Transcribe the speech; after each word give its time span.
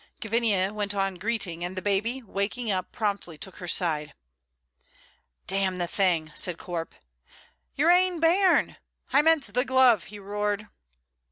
Gavinia 0.19 0.73
went 0.73 0.95
on 0.95 1.13
greeting, 1.13 1.63
and 1.63 1.75
the 1.77 1.81
baby, 1.83 2.23
waking 2.23 2.71
up, 2.71 2.91
promptly 2.91 3.37
took 3.37 3.57
her 3.57 3.67
side. 3.67 4.15
"D 5.45 5.57
n 5.57 5.77
the 5.77 5.85
thing!" 5.85 6.31
said 6.33 6.57
Corp. 6.57 6.95
"Your 7.75 7.91
ain 7.91 8.19
bairn!" 8.19 8.77
"I 9.13 9.21
meant 9.21 9.53
the 9.53 9.63
glove!" 9.63 10.05
he 10.05 10.17
roared. 10.17 10.67